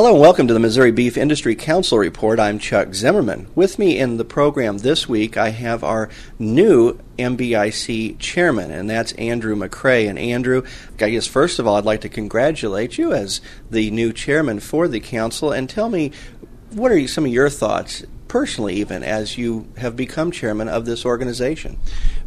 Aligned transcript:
Hello 0.00 0.12
and 0.12 0.20
welcome 0.22 0.48
to 0.48 0.54
the 0.54 0.60
Missouri 0.60 0.92
Beef 0.92 1.18
Industry 1.18 1.54
Council 1.54 1.98
Report. 1.98 2.40
I'm 2.40 2.58
Chuck 2.58 2.94
Zimmerman. 2.94 3.48
With 3.54 3.78
me 3.78 3.98
in 3.98 4.16
the 4.16 4.24
program 4.24 4.78
this 4.78 5.06
week, 5.06 5.36
I 5.36 5.50
have 5.50 5.84
our 5.84 6.08
new 6.38 6.98
MBIC 7.18 8.18
chairman, 8.18 8.70
and 8.70 8.88
that's 8.88 9.12
Andrew 9.12 9.54
McCrea. 9.54 10.08
And 10.08 10.18
Andrew, 10.18 10.62
I 10.98 11.10
guess 11.10 11.26
first 11.26 11.58
of 11.58 11.66
all, 11.66 11.76
I'd 11.76 11.84
like 11.84 12.00
to 12.00 12.08
congratulate 12.08 12.96
you 12.96 13.12
as 13.12 13.42
the 13.70 13.90
new 13.90 14.14
chairman 14.14 14.60
for 14.60 14.88
the 14.88 15.00
council, 15.00 15.52
and 15.52 15.68
tell 15.68 15.90
me 15.90 16.12
what 16.70 16.90
are 16.90 17.06
some 17.06 17.26
of 17.26 17.30
your 17.30 17.50
thoughts 17.50 18.02
personally, 18.30 18.76
even 18.76 19.02
as 19.02 19.36
you 19.36 19.66
have 19.76 19.96
become 19.96 20.30
chairman 20.30 20.68
of 20.68 20.84
this 20.84 21.04
organization? 21.04 21.76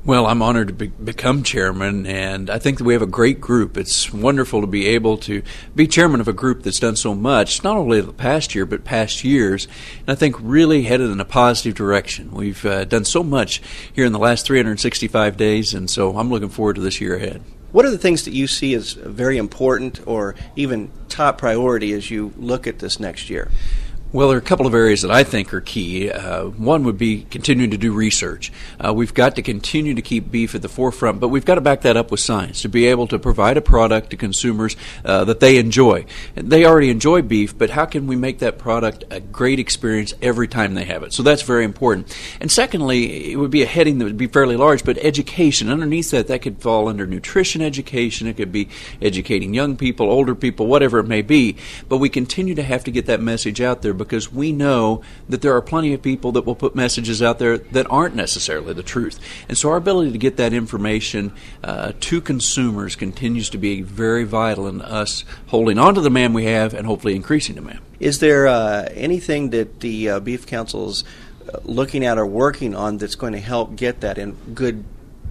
Well, 0.03 0.27
I'm 0.27 0.41
honored 0.41 0.67
to 0.67 0.73
be, 0.73 0.88
become 0.88 1.43
chairman, 1.43 2.05
and 2.05 2.49
I 2.49 2.59
think 2.59 2.79
that 2.79 2.83
we 2.83 2.91
have 2.91 3.02
a 3.02 3.07
great 3.07 3.39
group. 3.39 3.77
It's 3.77 4.11
wonderful 4.11 4.59
to 4.59 4.67
be 4.67 4.88
able 4.88 5.17
to 5.20 5.41
be 5.73 5.88
chairman 5.88 6.20
of 6.20 6.27
a 6.27 6.34
group 6.34 6.63
that's 6.63 6.81
done 6.81 6.97
so 6.97 7.16
much, 7.16 7.63
not 7.63 7.77
only 7.77 8.02
the 8.02 8.11
past 8.11 8.53
year, 8.53 8.66
but 8.66 8.84
past 8.84 9.23
years, 9.23 9.66
and 9.99 10.09
I 10.09 10.16
think 10.16 10.35
really 10.41 10.84
headed 10.84 11.09
in 11.09 11.21
a 11.21 11.26
positive 11.26 11.73
direction. 11.73 12.31
We've 12.31 12.65
uh, 12.65 12.84
done 12.84 13.05
so 13.05 13.23
much 13.23 13.62
here 13.93 14.05
in 14.05 14.12
the 14.12 14.20
last 14.20 14.45
365 14.45 15.38
days, 15.38 15.73
and 15.73 15.90
so 15.90 16.17
I'm 16.17 16.29
looking 16.29 16.49
forward 16.49 16.76
to 16.76 16.81
this 16.81 16.99
year 16.99 17.15
ahead. 17.15 17.41
What 17.71 17.85
are 17.85 17.91
the 17.91 17.98
things 17.98 18.26
that 18.26 18.34
you 18.34 18.48
see 18.48 18.73
as 18.73 18.91
very 18.91 19.38
important 19.38 20.05
or 20.05 20.35
even 20.57 20.91
top 21.07 21.38
priority 21.38 21.93
as 21.93 22.12
you 22.12 22.34
look 22.35 22.67
at 22.67 22.79
this 22.79 22.99
next 22.99 23.29
year? 23.29 23.49
Well, 24.13 24.27
there 24.27 24.38
are 24.38 24.40
a 24.40 24.44
couple 24.44 24.67
of 24.67 24.76
areas 24.76 25.02
that 25.02 25.09
I 25.09 25.23
think 25.23 25.52
are 25.55 25.59
key. 25.62 26.12
Uh, 26.12 26.44
one 26.44 26.84
would 26.84 26.99
be 26.99 27.23
continuing 27.31 27.71
to 27.71 27.80
do 27.80 27.91
research. 27.91 28.52
Uh, 28.80 28.94
we've 28.94 29.12
got 29.12 29.38
to 29.38 29.41
continue 29.41 29.95
to 29.95 30.04
keep 30.04 30.30
beef 30.30 30.54
at 30.54 30.62
the 30.62 30.70
forefront, 30.70 31.20
but 31.20 31.30
we've 31.30 31.45
got 31.45 31.55
to 31.55 31.62
back 31.62 31.81
that 31.81 31.98
up 31.98 32.12
with 32.12 32.20
science 32.20 32.62
to 32.62 32.70
be 32.70 32.85
able 32.85 33.07
to 33.07 33.18
provide 33.18 33.57
a 33.57 33.62
product 33.62 34.12
to 34.12 34.16
consumers 34.16 34.76
uh, 35.04 35.26
that 35.26 35.40
they 35.40 35.57
enjoy. 35.57 36.05
They 36.35 36.63
already 36.63 36.91
enjoy 36.91 37.23
beef, 37.23 37.57
but 37.57 37.71
how 37.71 37.85
can 37.85 38.05
we 38.05 38.16
make 38.16 38.38
that 38.38 38.59
product 38.59 39.04
a 39.09 39.20
great 39.20 39.57
experience 39.57 40.13
every 40.21 40.48
time 40.48 40.76
they 40.76 40.84
have 40.84 41.02
it? 41.02 41.12
So 41.12 41.23
that's 41.23 41.41
very 41.41 41.65
important. 41.65 42.15
And 42.40 42.52
secondly, 42.52 43.32
it 43.32 43.37
would 43.37 43.49
be 43.49 43.63
a 43.63 43.65
heading 43.65 43.98
that 43.98 44.05
would 44.05 44.15
be 44.15 44.27
fairly 44.27 44.57
large, 44.57 44.85
but 44.85 44.99
education. 44.99 45.71
Underneath 45.71 46.12
that, 46.12 46.27
that 46.27 46.43
could 46.43 46.62
fall 46.62 46.87
under 46.87 47.07
nutrition 47.07 47.63
education. 47.63 48.27
It 48.27 48.37
could 48.37 48.52
be 48.52 48.70
educating 49.02 49.55
young 49.55 49.76
people, 49.76 50.07
older 50.07 50.35
people, 50.35 50.68
whatever 50.68 50.99
it 50.99 51.07
may 51.07 51.24
be. 51.24 51.57
But 51.90 51.98
we 51.98 52.09
continue 52.09 52.54
to 52.54 52.63
have 52.63 52.84
to 52.84 52.91
get 52.91 53.07
that 53.07 53.20
message 53.20 53.59
out 53.59 53.82
there 53.82 54.02
because 54.04 54.32
we 54.32 54.51
know 54.51 55.01
that 55.29 55.41
there 55.41 55.55
are 55.55 55.62
plenty 55.62 55.93
of 55.93 56.01
people 56.01 56.32
that 56.34 56.46
will 56.46 56.55
put 56.55 56.76
messages 56.76 57.21
out 57.21 57.40
there 57.40 57.57
that 57.57 57.90
aren't 57.90 58.15
necessarily 58.15 58.73
the 58.73 58.84
truth. 58.84 59.20
And 59.48 59.57
so 59.57 59.70
our 59.70 59.77
ability 59.77 60.12
to 60.12 60.18
get 60.18 60.37
that 60.37 60.54
information 60.54 61.34
uh, 61.63 61.93
to 61.99 62.21
consumers 62.21 62.96
continues 62.96 63.49
to 63.49 63.57
be 63.57 63.81
very 63.81 64.24
vital 64.24 64.68
in 64.68 64.81
us 64.81 65.25
holding 65.47 65.78
on 65.78 65.96
to 65.96 66.01
the 66.01 66.09
demand 66.09 66.35
we 66.35 66.46
have 66.46 66.74
and 66.74 66.85
hopefully 66.85 67.16
increasing 67.16 67.56
the 67.56 67.62
demand. 67.62 67.79
Is 68.00 68.19
there 68.19 68.47
uh, 68.47 68.90
anything 68.94 69.51
that 69.51 69.79
the 69.79 70.09
uh, 70.09 70.19
Beef 70.19 70.46
Council's 70.46 71.03
uh, 71.47 71.59
looking 71.63 72.06
at 72.06 72.18
or 72.18 72.25
working 72.25 72.75
on 72.75 72.97
that's 72.97 73.16
going 73.16 73.34
to 73.34 73.40
help 73.40 73.75
get 73.75 74.01
that 74.01 74.18
in 74.18 74.34
good 74.53 74.84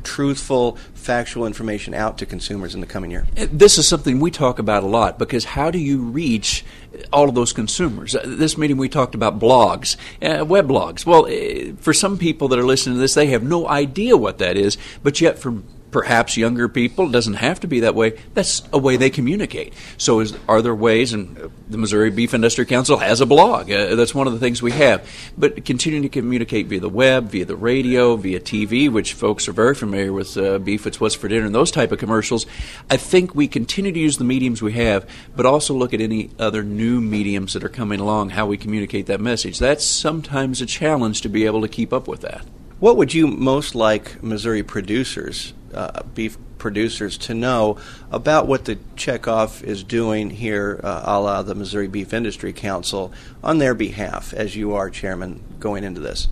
truthful, 0.03 0.77
factual 0.95 1.47
information 1.47 1.95
out 1.95 2.19
to 2.19 2.27
consumers 2.27 2.75
in 2.75 2.81
the 2.81 2.86
coming 2.86 3.11
year? 3.11 3.27
This 3.34 3.78
is 3.78 3.86
something 3.86 4.20
we 4.20 4.31
talk 4.31 4.59
about 4.59 4.83
a 4.83 4.86
lot 4.86 5.19
because 5.19 5.44
how 5.44 5.70
do 5.70 5.78
you 5.78 6.03
reach 6.03 6.64
all 7.12 7.28
of 7.28 7.34
those 7.34 7.53
consumers? 7.53 8.14
Uh, 8.14 8.22
this 8.25 8.56
meeting 8.56 8.77
we 8.77 8.89
talked 8.89 9.14
about 9.14 9.39
blogs, 9.39 9.97
uh, 10.22 10.44
web 10.44 10.69
blogs. 10.69 11.06
Well, 11.06 11.27
uh, 11.27 11.75
for 11.81 11.92
some 11.92 12.19
people 12.19 12.48
that 12.48 12.59
are 12.59 12.64
listening 12.64 12.97
to 12.97 13.00
this, 13.00 13.14
they 13.14 13.27
have 13.28 13.42
no 13.42 13.69
idea 13.69 14.17
what 14.17 14.39
that 14.39 14.56
is, 14.56 14.77
but 15.03 15.20
yet 15.20 15.39
for 15.39 15.55
perhaps 15.93 16.37
younger 16.37 16.69
people. 16.69 17.09
It 17.09 17.12
doesn't 17.12 17.35
have 17.35 17.61
to 17.61 17.69
be 17.69 17.81
that 17.81 17.95
way. 17.95 18.19
That's 18.35 18.62
a 18.73 18.79
way 18.79 18.97
they 18.97 19.11
communicate. 19.11 19.75
So, 19.99 20.21
is, 20.21 20.34
are 20.49 20.62
there 20.62 20.75
ways? 20.75 21.12
And 21.12 21.53
the 21.69 21.79
Missouri 21.79 22.11
Beef 22.11 22.34
Industry 22.34 22.67
Council 22.67 22.97
has 22.97 23.21
a 23.21 23.27
blog. 23.27 23.71
Uh, 23.71 23.95
that's 23.95 24.15
one 24.15 24.27
of 24.27 24.33
the 24.33 24.39
things 24.39 24.62
we 24.62 24.73
have. 24.73 25.09
But 25.39 25.65
continuing 25.65 26.03
to 26.03 26.09
communicate 26.09 26.67
via 26.67 26.81
the 26.81 26.89
web, 26.89 27.31
via 27.31 27.45
the 27.45 27.57
radio, 27.57 28.17
via 28.17 28.41
TV, 28.41 28.91
which 28.91 29.12
folks 29.12 29.47
are 29.47 29.53
very 29.53 29.75
familiar 29.75 30.12
with. 30.12 30.37
Uh, 30.37 30.59
beef, 30.59 30.87
it's 30.87 31.00
what's 31.00 31.15
for 31.15 31.28
dinner, 31.28 31.47
and 31.47 31.55
those 31.55 31.71
type 31.71 31.93
of 31.93 31.99
commercials. 31.99 32.47
I 32.91 32.97
think 32.97 33.34
we 33.34 33.47
continue 33.47 33.93
to 33.93 34.00
use 34.00 34.16
the 34.16 34.25
mediums 34.25 34.62
we 34.62 34.72
have, 34.72 35.09
but 35.37 35.47
also 35.47 35.75
look 35.75 35.95
at 35.95 36.00
any 36.00 36.31
other 36.39 36.62
new 36.65 37.00
mediums 37.00 37.53
that 37.53 37.62
are 37.62 37.69
coming 37.69 38.00
along. 38.00 38.31
How 38.31 38.47
we 38.47 38.56
communicate 38.56 39.06
that 39.06 39.21
message. 39.21 39.59
That's 39.59 39.84
sometimes 39.84 40.61
a 40.61 40.66
challenge 40.66 41.21
to 41.21 41.28
be 41.28 41.45
able 41.45 41.61
to 41.61 41.69
keep 41.69 41.93
up 41.93 42.09
with 42.09 42.22
that. 42.22 42.47
What 42.81 42.97
would 42.97 43.15
you 43.15 43.28
most 43.28 43.77
like 43.77 44.22
Missouri 44.25 44.65
producers 44.65 45.53
uh, 45.75 46.03
beef 46.15 46.38
producers 46.62 47.19
to 47.19 47.34
know 47.34 47.77
about 48.11 48.47
what 48.47 48.65
the 48.65 48.77
checkoff 48.97 49.62
is 49.62 49.83
doing 49.83 50.31
here, 50.31 50.81
uh, 50.83 51.03
a 51.05 51.21
la 51.21 51.43
the 51.43 51.55
Missouri 51.55 51.89
Beef 51.89 52.15
Industry 52.15 52.53
Council, 52.53 53.12
on 53.43 53.59
their 53.59 53.75
behalf 53.75 54.33
as 54.33 54.56
you 54.56 54.72
are 54.72 54.89
chairman 54.89 55.43
going 55.59 55.84
into 55.84 56.01
this? 56.01 56.28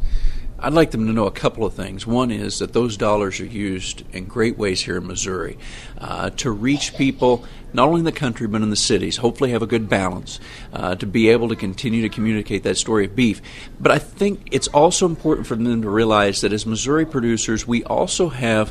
I'd 0.63 0.75
like 0.75 0.91
them 0.91 1.07
to 1.07 1.13
know 1.13 1.27
a 1.27 1.31
couple 1.31 1.65
of 1.65 1.73
things. 1.73 2.07
One 2.07 2.31
is 2.31 2.59
that 2.59 2.75
those 2.75 2.99
dollars 2.99 3.41
are 3.41 3.47
used 3.47 4.05
in 4.13 4.27
great 4.27 4.59
ways 4.59 4.83
here 4.83 4.99
in 4.99 5.07
Missouri 5.07 5.57
uh, 5.99 6.31
to 6.31 6.51
reach 6.51 6.97
people 6.97 7.47
not 7.73 7.89
only 7.89 8.01
in 8.01 8.05
the 8.05 8.13
country 8.13 8.47
but 8.47 8.61
in 8.61 8.69
the 8.69 8.77
cities. 8.77 9.17
Hopefully, 9.17 9.53
have 9.53 9.63
a 9.63 9.67
good 9.67 9.89
balance 9.89 10.39
uh, 10.75 10.97
to 10.97 11.07
be 11.07 11.31
able 11.31 11.49
to 11.49 11.57
continue 11.57 12.03
to 12.03 12.11
communicate 12.11 12.63
that 12.65 12.77
story 12.77 13.07
of 13.07 13.17
beef. 13.17 13.41
But 13.81 13.91
I 13.91 13.99
think 13.99 14.49
it's 14.51 14.69
also 14.69 15.07
important 15.07 15.47
for 15.47 15.57
them 15.57 15.81
to 15.81 15.89
realize 15.89 16.43
that 16.43 16.53
as 16.53 16.67
Missouri 16.67 17.07
producers, 17.07 17.67
we 17.67 17.83
also 17.85 18.29
have 18.29 18.71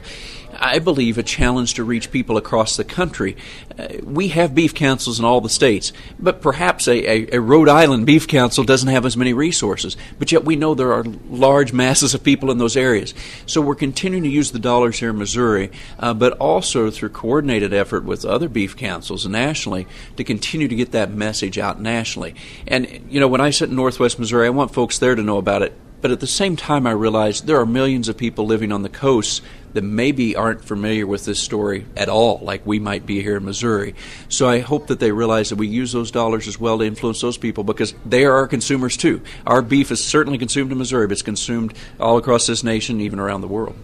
I 0.62 0.80
believe, 0.80 1.18
a 1.18 1.24
challenge 1.24 1.49
to 1.50 1.84
reach 1.84 2.12
people 2.12 2.38
across 2.38 2.78
the 2.78 2.84
country. 2.84 3.36
Uh, 3.78 3.88
we 4.04 4.30
have 4.30 4.54
beef 4.54 4.74
councils 4.74 5.20
in 5.20 5.26
all 5.26 5.42
the 5.42 5.50
states, 5.50 5.92
but 6.20 6.42
perhaps 6.42 6.88
a, 6.88 7.06
a, 7.06 7.38
a, 7.38 7.42
Rhode 7.42 7.70
Island 7.70 8.06
beef 8.06 8.28
council 8.28 8.64
doesn't 8.64 8.90
have 8.90 9.06
as 9.06 9.18
many 9.18 9.34
resources. 9.34 9.98
But 10.18 10.32
yet 10.32 10.46
we 10.46 10.56
know 10.56 10.76
there 10.76 10.94
are 10.94 11.04
large 11.30 11.74
masses 11.74 12.14
of 12.14 12.24
people 12.24 12.52
in 12.52 12.58
those 12.58 12.78
areas. 12.78 13.14
So 13.46 13.62
we're 13.62 13.76
continuing 13.76 14.24
to 14.24 14.30
use 14.30 14.52
the 14.52 14.60
dollars 14.60 15.00
here 15.00 15.10
in 15.10 15.18
Missouri, 15.18 15.72
uh, 15.98 16.14
but 16.14 16.34
also 16.34 16.90
through 16.90 17.10
coordinated 17.10 17.74
effort 17.74 18.04
with 18.04 18.26
other 18.26 18.50
beef 18.50 18.76
councils 18.78 19.26
nationally 19.26 19.88
to 20.18 20.24
continue 20.24 20.68
to 20.68 20.76
get 20.76 20.92
that 20.92 21.12
message 21.12 21.58
out 21.58 21.82
nationally. 21.82 22.36
And, 22.68 23.08
you 23.10 23.20
know, 23.20 23.28
when 23.28 23.42
I 23.42 23.50
sit 23.50 23.70
in 23.70 23.76
northwest 23.76 24.20
Missouri, 24.20 24.48
I 24.48 24.52
want 24.52 24.74
folks 24.74 25.00
there 25.00 25.16
to 25.16 25.24
know 25.24 25.38
about 25.38 25.62
it 25.62 25.74
but 26.02 26.12
at 26.12 26.20
the 26.20 26.28
same 26.28 26.56
time, 26.56 26.88
I 26.88 26.92
realize 26.92 27.42
there 27.42 27.60
are 27.60 27.66
millions 27.66 28.08
of 28.08 28.18
people 28.18 28.46
living 28.46 28.72
on 28.72 28.84
the 28.84 28.90
coast 28.90 29.42
that 29.74 29.84
maybe 29.84 30.36
aren't 30.36 30.64
familiar 30.64 31.06
with 31.06 31.26
this 31.26 31.40
story 31.40 31.86
at 31.96 32.10
all, 32.10 32.40
like 32.42 32.66
we 32.66 32.80
might 32.80 33.06
be 33.06 33.22
here 33.22 33.38
in 33.38 33.46
Missouri. 33.46 33.94
So 34.28 34.48
I 34.48 34.60
hope 34.60 34.88
that 34.88 35.00
they 35.00 35.12
realize 35.12 35.50
that 35.50 35.58
we 35.58 35.68
use 35.68 35.92
those 35.92 36.12
dollars 36.12 36.48
as 36.48 36.60
well 36.60 36.80
to 36.80 36.86
influence 36.86 37.22
those 37.22 37.38
people 37.38 37.64
because 37.64 37.94
they 38.06 38.26
are 38.26 38.34
our 38.34 38.48
consumers 38.48 38.98
too. 38.98 39.22
Our 39.46 39.62
beef 39.62 39.92
is 39.92 40.04
certainly 40.04 40.38
consumed 40.38 40.72
in 40.72 40.78
Missouri, 40.78 41.08
but 41.08 41.14
it's 41.14 41.22
consumed 41.22 41.74
all 42.00 42.18
across 42.18 42.48
this 42.48 42.64
nation, 42.64 43.02
even 43.02 43.20
around 43.20 43.42
the 43.42 43.48
world. 43.48 43.76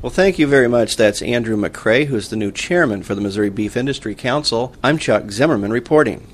Well, 0.00 0.10
thank 0.10 0.38
you 0.38 0.46
very 0.46 0.68
much. 0.68 0.96
That's 0.96 1.22
Andrew 1.22 1.56
McCrea, 1.56 2.06
who's 2.06 2.28
the 2.28 2.36
new 2.36 2.52
chairman 2.52 3.02
for 3.02 3.14
the 3.14 3.22
Missouri 3.22 3.48
Beef 3.48 3.76
Industry 3.76 4.14
Council. 4.14 4.74
I'm 4.82 4.98
Chuck 4.98 5.30
Zimmerman 5.30 5.72
reporting. 5.72 6.26